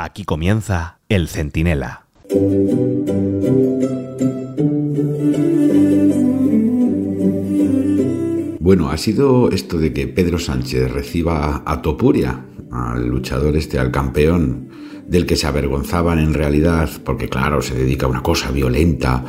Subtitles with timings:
[0.00, 2.04] Aquí comienza El Centinela.
[8.60, 13.90] Bueno, ha sido esto de que Pedro Sánchez reciba a Topuria, al luchador este, al
[13.90, 14.68] campeón,
[15.08, 19.24] del que se avergonzaban en realidad, porque claro, se dedica a una cosa violenta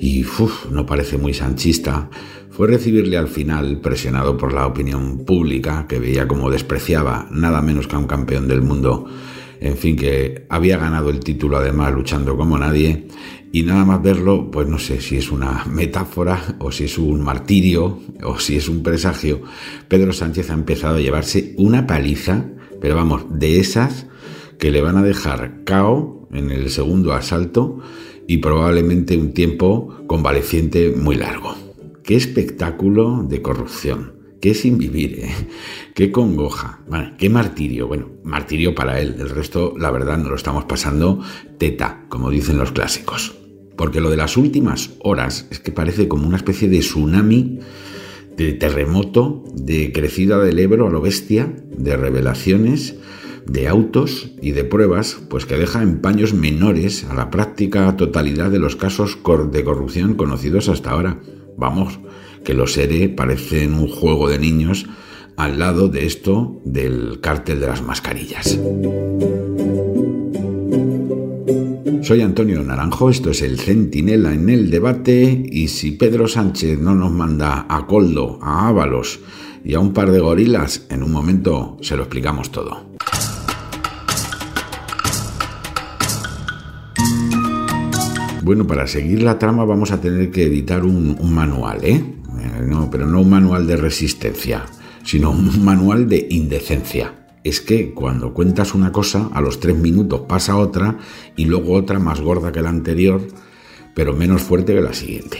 [0.00, 0.24] y
[0.70, 2.08] no parece muy sanchista,
[2.48, 7.88] fue recibirle al final, presionado por la opinión pública, que veía como despreciaba nada menos
[7.88, 9.06] que a un campeón del mundo,
[9.60, 13.08] en fin, que había ganado el título además luchando como nadie,
[13.52, 17.20] y nada más verlo, pues no sé si es una metáfora o si es un
[17.20, 19.42] martirio o si es un presagio,
[19.86, 22.46] Pedro Sánchez ha empezado a llevarse una paliza,
[22.80, 24.06] pero vamos, de esas
[24.58, 27.78] que le van a dejar cao en el segundo asalto
[28.26, 31.54] y probablemente un tiempo convaleciente muy largo.
[32.02, 34.13] Qué espectáculo de corrupción.
[34.44, 35.30] Qué sin vivir, ¿eh?
[35.94, 36.80] qué congoja,
[37.16, 37.88] qué martirio.
[37.88, 39.16] Bueno, martirio para él.
[39.18, 41.22] El resto, la verdad, no lo estamos pasando
[41.56, 43.38] teta, como dicen los clásicos.
[43.74, 47.60] Porque lo de las últimas horas es que parece como una especie de tsunami,
[48.36, 52.96] de terremoto, de crecida del Ebro a lo bestia, de revelaciones,
[53.46, 58.50] de autos y de pruebas, pues que deja en paños menores a la práctica totalidad
[58.50, 59.16] de los casos
[59.50, 61.22] de corrupción conocidos hasta ahora.
[61.56, 61.98] Vamos,
[62.44, 64.86] que los ERE parecen un juego de niños
[65.36, 68.58] al lado de esto del cártel de las mascarillas.
[72.02, 76.94] Soy Antonio Naranjo, esto es el Centinela en el debate y si Pedro Sánchez no
[76.94, 79.20] nos manda a Coldo, a Ábalos
[79.64, 82.93] y a un par de gorilas, en un momento se lo explicamos todo.
[88.44, 91.94] Bueno, para seguir la trama vamos a tener que editar un, manual, ¿eh?
[91.94, 92.62] ¿eh?
[92.66, 94.66] No, pero no un manual de resistencia,
[95.02, 97.14] sino un manual de indecencia.
[97.42, 100.98] Es que cuando cuentas una cosa, a los tres minutos pasa otra
[101.36, 103.22] y luego otra más gorda que la anterior,
[103.94, 105.38] pero menos fuerte que la siguiente.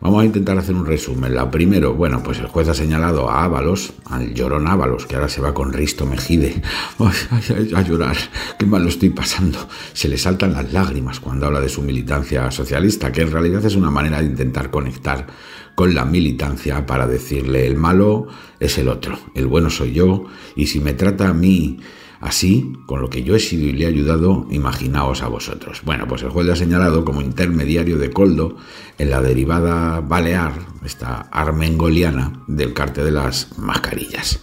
[0.00, 1.34] Vamos a intentar hacer un resumen.
[1.34, 5.28] La primero, bueno, pues el juez ha señalado a Ábalos, al llorón Ábalos, que ahora
[5.28, 6.62] se va con Risto Mejide.
[7.74, 8.16] a llorar,
[8.58, 9.66] qué mal lo estoy pasando.
[9.94, 13.74] Se le saltan las lágrimas cuando habla de su militancia socialista, que en realidad es
[13.74, 15.26] una manera de intentar conectar
[15.74, 18.28] con la militancia para decirle el malo
[18.58, 20.24] es el otro, el bueno soy yo,
[20.56, 21.78] y si me trata a mí
[22.20, 25.82] Así, con lo que yo he sido y le he ayudado, imaginaos a vosotros.
[25.84, 28.56] Bueno, pues el juez le ha señalado como intermediario de Coldo
[28.98, 30.54] en la derivada balear,
[30.84, 34.40] esta armengoliana, del carte de las mascarillas.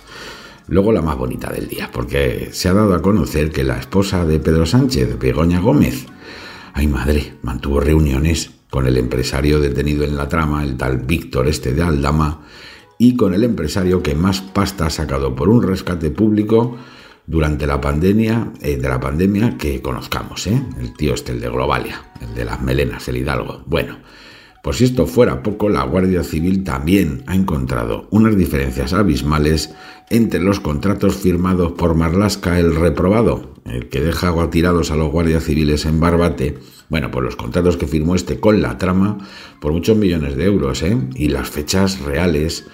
[0.68, 4.26] Luego la más bonita del día, porque se ha dado a conocer que la esposa
[4.26, 6.06] de Pedro Sánchez, Begoña Gómez,
[6.74, 11.74] ay madre, mantuvo reuniones con el empresario detenido en la trama, el tal Víctor este
[11.74, 12.42] de Aldama,
[12.98, 16.78] y con el empresario que más pasta ha sacado por un rescate público
[17.26, 20.62] durante la pandemia, eh, de la pandemia que conozcamos, ¿eh?
[20.80, 23.64] El tío este, el de Globalia, el de las melenas, el Hidalgo.
[23.66, 23.98] Bueno,
[24.64, 29.74] por si esto fuera poco, la Guardia Civil también ha encontrado unas diferencias abismales
[30.10, 35.44] entre los contratos firmados por Marlasca el reprobado, el que deja tirados a los guardias
[35.44, 36.60] civiles en Barbate,
[36.90, 39.18] bueno, pues los contratos que firmó este con la trama
[39.60, 40.98] por muchos millones de euros, ¿eh?
[41.16, 42.68] Y las fechas reales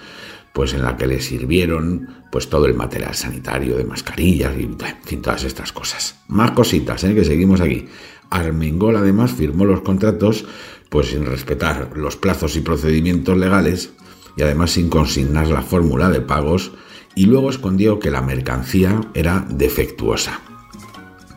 [0.52, 4.76] pues en la que le sirvieron pues todo el material sanitario de mascarillas y en
[5.04, 6.16] fin, todas estas cosas.
[6.28, 7.14] Más cositas, ¿eh?
[7.14, 7.86] que seguimos aquí.
[8.30, 10.44] Armengol además firmó los contratos
[10.88, 13.92] pues sin respetar los plazos y procedimientos legales
[14.36, 16.72] y además sin consignar la fórmula de pagos
[17.14, 20.40] y luego escondió que la mercancía era defectuosa.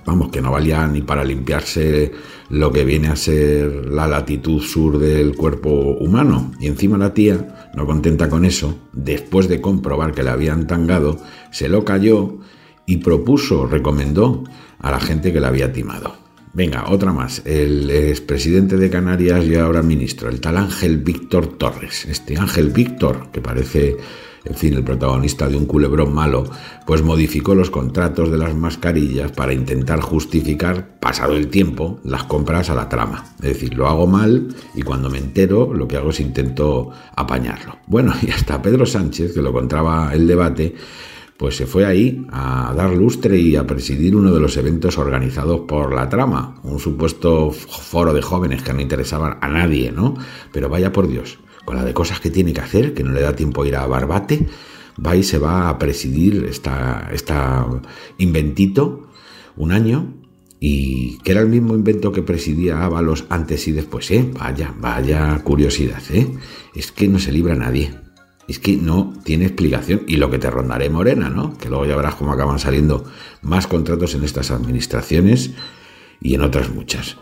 [0.06, 2.12] Vamos, que no valía ni para limpiarse
[2.50, 6.52] lo que viene a ser la latitud sur del cuerpo humano.
[6.60, 11.20] Y encima la tía, no contenta con eso, después de comprobar que le habían tangado,
[11.52, 12.38] se lo cayó
[12.86, 14.44] y propuso, recomendó
[14.80, 16.16] a la gente que la había timado.
[16.54, 17.42] Venga, otra más.
[17.46, 22.06] El expresidente de Canarias y ahora ministro, el tal Ángel Víctor Torres.
[22.06, 23.98] Este Ángel Víctor, que parece
[24.46, 26.44] en fin, el protagonista de un culebrón malo,
[26.86, 32.70] pues modificó los contratos de las mascarillas para intentar justificar, pasado el tiempo, las compras
[32.70, 33.24] a la trama.
[33.38, 37.78] Es decir, lo hago mal y cuando me entero lo que hago es intento apañarlo.
[37.88, 40.76] Bueno, y hasta Pedro Sánchez, que lo encontraba el debate,
[41.38, 45.62] pues se fue ahí a dar lustre y a presidir uno de los eventos organizados
[45.62, 50.16] por la trama, un supuesto foro de jóvenes que no interesaban a nadie, ¿no?
[50.52, 53.22] Pero vaya por Dios, con la de cosas que tiene que hacer, que no le
[53.22, 54.48] da tiempo a ir a Barbate,
[55.04, 57.68] va y se va a presidir esta, esta
[58.18, 59.10] inventito
[59.56, 60.14] un año
[60.60, 64.32] y que era el mismo invento que presidía Ábalos antes y después, ¿eh?
[64.40, 66.28] Vaya, vaya curiosidad, ¿eh?
[66.74, 67.94] Es que no se libra nadie.
[68.48, 70.04] Es que no tiene explicación.
[70.08, 71.58] Y lo que te rondaré Morena, ¿no?
[71.58, 73.04] Que luego ya verás cómo acaban saliendo
[73.42, 75.52] más contratos en estas administraciones
[76.22, 77.18] y en otras muchas.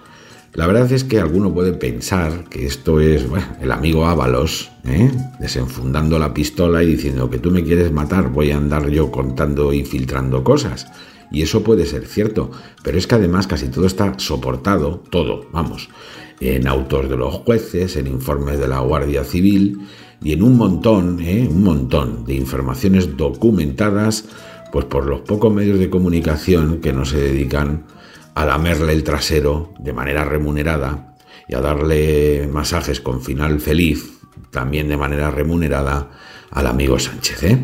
[0.53, 3.25] La verdad es que alguno puede pensar que esto es
[3.62, 5.09] el amigo Ábalos, ¿eh?
[5.39, 9.71] desenfundando la pistola y diciendo que tú me quieres matar, voy a andar yo contando
[9.71, 10.88] y filtrando cosas.
[11.31, 12.51] Y eso puede ser cierto,
[12.83, 15.88] pero es que además casi todo está soportado, todo, vamos,
[16.42, 19.88] en autos de los jueces, en informes de la Guardia Civil
[20.21, 21.48] y en un montón, ¿eh?
[21.50, 24.25] un montón de informaciones documentadas
[24.74, 27.83] pues por los pocos medios de comunicación que no se dedican
[28.35, 31.15] a lamerle el trasero de manera remunerada
[31.47, 34.19] y a darle masajes con final feliz,
[34.51, 36.11] también de manera remunerada,
[36.49, 37.43] al amigo Sánchez.
[37.43, 37.59] ¿eh?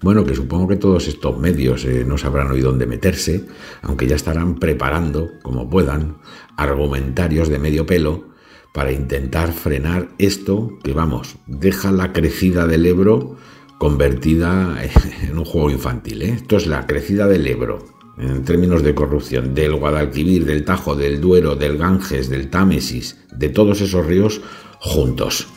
[0.00, 3.46] Bueno, que supongo que todos estos medios eh, no sabrán hoy dónde meterse,
[3.82, 6.18] aunque ya estarán preparando, como puedan,
[6.56, 8.28] argumentarios de medio pelo
[8.72, 13.36] para intentar frenar esto que, vamos, deja la crecida del Ebro
[13.78, 14.76] convertida
[15.22, 16.22] en un juego infantil.
[16.22, 16.34] ¿eh?
[16.36, 21.20] Esto es la crecida del Ebro en términos de corrupción, del Guadalquivir, del Tajo, del
[21.20, 24.40] Duero, del Ganges, del Támesis, de todos esos ríos
[24.80, 25.48] juntos.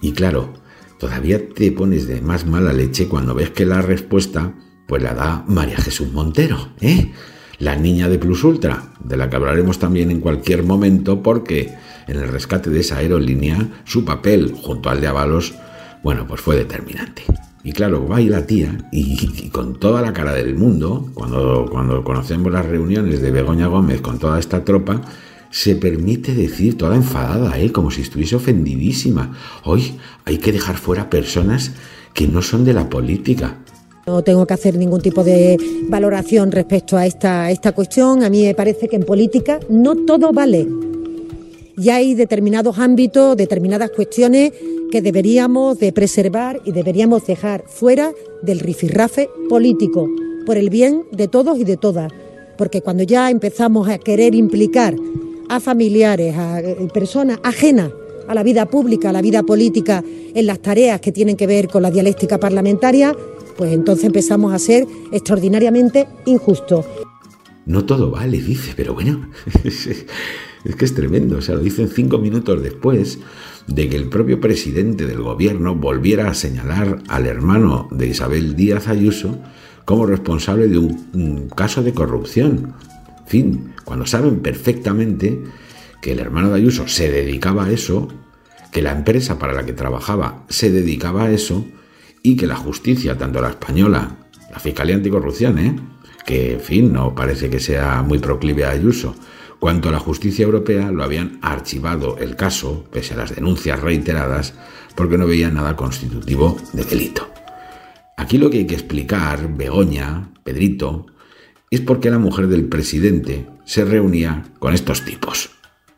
[0.00, 0.54] Y claro,
[0.98, 4.54] todavía te pones de más mala leche cuando ves que la respuesta
[4.86, 7.12] pues la da María Jesús Montero, ¿eh?
[7.58, 11.74] La niña de Plus Ultra, de la que hablaremos también en cualquier momento porque
[12.06, 15.54] en el rescate de esa aerolínea su papel junto al de Avalos,
[16.02, 17.24] bueno, pues fue determinante.
[17.64, 22.04] Y claro, va ahí la tía y, con toda la cara del mundo, cuando, cuando
[22.04, 25.02] conocemos las reuniones de Begoña Gómez con toda esta tropa,
[25.50, 27.72] se permite decir toda enfadada, ¿eh?
[27.72, 29.34] como si estuviese ofendidísima.
[29.64, 31.72] Hoy hay que dejar fuera personas
[32.14, 33.58] que no son de la política.
[34.06, 35.58] No tengo que hacer ningún tipo de
[35.88, 38.22] valoración respecto a esta, esta cuestión.
[38.24, 40.66] A mí me parece que en política no todo vale.
[41.78, 44.52] Y hay determinados ámbitos, determinadas cuestiones
[44.90, 50.08] que deberíamos de preservar y deberíamos dejar fuera del rifirrafe político,
[50.44, 52.12] por el bien de todos y de todas.
[52.56, 54.96] Porque cuando ya empezamos a querer implicar
[55.48, 57.92] a familiares, a eh, personas ajenas
[58.26, 60.04] a la vida pública, a la vida política,
[60.34, 63.16] en las tareas que tienen que ver con la dialéctica parlamentaria,
[63.56, 66.84] pues entonces empezamos a ser extraordinariamente injustos.
[67.68, 69.28] No todo vale, dice, pero bueno,
[69.64, 70.06] es
[70.76, 73.18] que es tremendo, o sea, lo dicen cinco minutos después
[73.66, 78.88] de que el propio presidente del gobierno volviera a señalar al hermano de Isabel Díaz
[78.88, 79.38] Ayuso
[79.84, 82.72] como responsable de un, caso de corrupción.
[83.26, 85.44] Fin, cuando saben perfectamente
[86.00, 88.08] que el hermano de Ayuso se dedicaba a eso,
[88.72, 91.66] que la empresa para la que trabajaba se dedicaba a eso
[92.22, 94.16] y que la justicia, tanto la española,
[94.50, 95.76] la Fiscalía Anticorrupción, ¿eh?
[96.28, 99.14] Que en fin, no parece que sea muy proclive a Ayuso,
[99.58, 104.52] cuanto a la justicia europea lo habían archivado el caso, pese a las denuncias reiteradas,
[104.94, 107.26] porque no veían nada constitutivo de delito.
[108.18, 111.06] Aquí lo que hay que explicar, Begoña, Pedrito,
[111.70, 115.48] es por qué la mujer del presidente se reunía con estos tipos.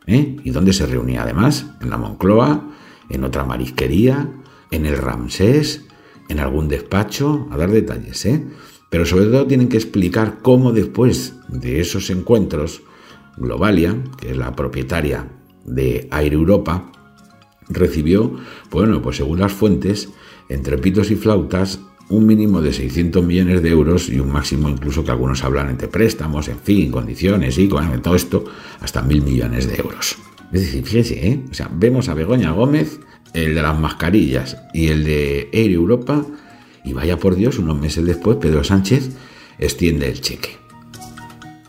[0.07, 0.37] ¿Eh?
[0.45, 1.67] ¿Y dónde se reunía además?
[1.81, 2.71] ¿En la Moncloa?
[3.09, 4.29] ¿En otra marisquería?
[4.71, 5.87] ¿En el Ramsés?
[6.29, 7.49] ¿En algún despacho?
[7.51, 8.45] A dar detalles, ¿eh?
[8.91, 12.83] Pero sobre todo tienen que explicar cómo después de esos encuentros
[13.37, 15.29] Globalia, que es la propietaria
[15.65, 16.93] de Air Europa,
[17.69, 18.37] recibió,
[18.71, 20.11] bueno, pues según las fuentes,
[20.49, 25.05] entre pitos y flautas, un mínimo de 600 millones de euros y un máximo incluso
[25.05, 28.45] que algunos hablan entre préstamos, en fin, condiciones y con todo esto,
[28.81, 30.19] hasta mil millones de euros.
[30.53, 31.45] Es decir, fíjese, ¿eh?
[31.49, 32.99] O sea, vemos a Begoña Gómez,
[33.33, 36.27] el de las mascarillas y el de Air Europa,
[36.85, 39.11] y vaya por Dios, unos meses después, Pedro Sánchez
[39.59, 40.57] extiende el cheque.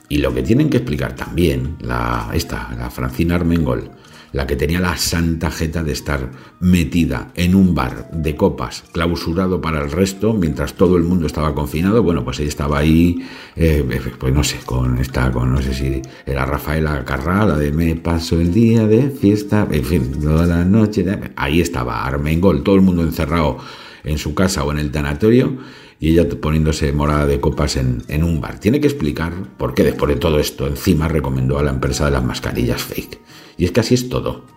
[0.10, 3.92] Y lo que tienen que explicar también, la, esta, la Francina Armengol,
[4.34, 9.60] la que tenía la santa jeta de estar metida en un bar de copas, clausurado
[9.60, 13.26] para el resto, mientras todo el mundo estaba confinado, bueno, pues ella estaba ahí,
[13.56, 13.86] eh,
[14.18, 17.96] pues no sé, con esta, con no sé si era Rafaela Carrá, la de me
[17.96, 22.82] paso el día de fiesta, en fin, toda la noche, ahí estaba Armengol, todo el
[22.82, 23.58] mundo encerrado
[24.04, 25.58] en su casa o en el tanatorio,
[26.00, 28.60] y ella poniéndose morada de copas en, un bar.
[28.60, 32.12] Tiene que explicar por qué después de todo esto encima recomendó a la empresa de
[32.12, 33.20] las mascarillas fake.
[33.58, 34.48] Y es que así es todo.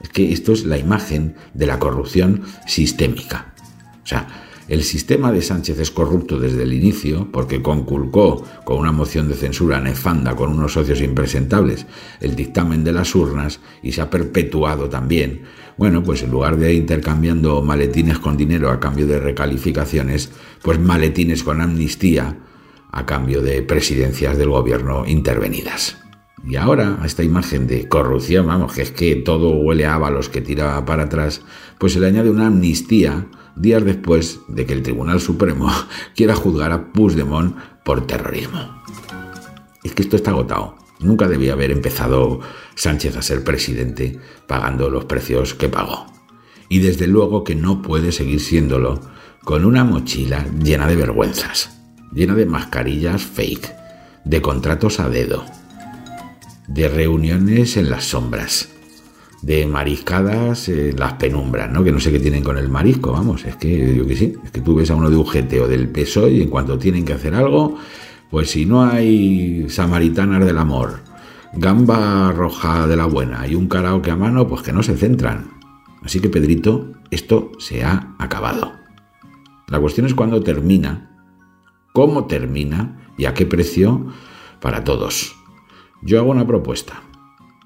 [0.00, 3.52] Es que esto es la imagen de la corrupción sistémica.
[4.04, 4.28] O sea,
[4.68, 9.34] el sistema de Sánchez es corrupto desde el inicio porque conculcó con una moción de
[9.34, 11.86] censura nefanda con unos socios impresentables
[12.20, 15.42] el dictamen de las urnas y se ha perpetuado también
[15.76, 20.30] bueno, pues en lugar de intercambiando maletines con dinero a cambio de recalificaciones,
[20.62, 22.36] pues maletines con amnistía
[22.90, 25.96] a cambio de presidencias del gobierno intervenidas.
[26.44, 30.28] Y ahora, a esta imagen de corrupción, vamos, que es que todo huele a ábalos
[30.28, 31.40] que tira para atrás,
[31.78, 35.70] pues se le añade una amnistía días después de que el Tribunal Supremo
[36.16, 38.82] quiera juzgar a Puigdemont por terrorismo.
[39.82, 40.76] Es que esto está agotado.
[41.00, 42.40] Nunca debía haber empezado
[42.76, 46.06] Sánchez a ser presidente pagando los precios que pagó.
[46.68, 49.00] Y desde luego que no puede seguir siéndolo
[49.44, 51.80] con una mochila llena de vergüenzas,
[52.12, 53.74] llena de mascarillas fake,
[54.24, 55.44] de contratos a dedo,
[56.68, 58.71] de reuniones en las sombras,
[59.42, 61.82] de mariscadas en las penumbras, ¿no?
[61.82, 64.52] Que no sé qué tienen con el marisco, vamos, es que yo que sí, es
[64.52, 67.12] que tú ves a uno de UGT o del PSOE y en cuanto tienen que
[67.12, 67.76] hacer algo,
[68.30, 71.00] pues si no hay samaritanas del amor,
[71.54, 75.50] gamba roja de la buena y un karaoke a mano, pues que no se centran.
[76.02, 78.72] Así que Pedrito, esto se ha acabado.
[79.68, 81.10] La cuestión es cuándo termina,
[81.92, 84.06] cómo termina y a qué precio
[84.60, 85.34] para todos.
[86.00, 87.02] Yo hago una propuesta,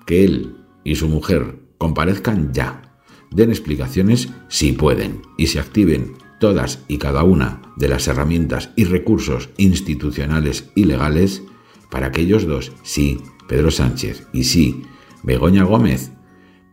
[0.06, 2.83] que él y su mujer comparezcan ya,
[3.31, 8.87] den explicaciones si pueden y se activen todas y cada una de las herramientas y
[8.87, 11.45] recursos institucionales y legales
[11.88, 14.83] para que ellos dos, sí, Pedro Sánchez y sí,
[15.23, 16.11] Begoña Gómez,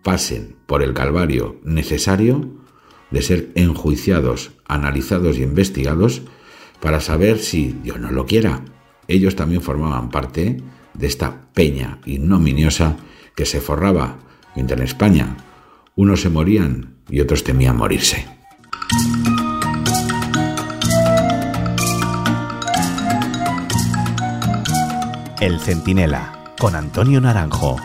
[0.01, 2.50] pasen por el calvario necesario
[3.12, 6.24] de ser enjuiciados, analizados y investigados
[6.79, 8.65] para saber si, Dios no lo quiera,
[9.08, 10.58] ellos también formaban parte
[10.96, 12.98] de esta peña ignominiosa
[13.36, 14.17] que se forraba
[14.55, 15.38] mientras en España
[15.95, 18.25] unos se morían y otros temían morirse.
[25.39, 27.77] El Centinela, con Antonio Naranjo.